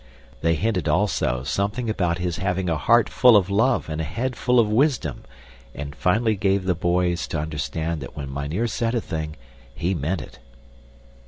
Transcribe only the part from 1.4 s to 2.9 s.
something about his having a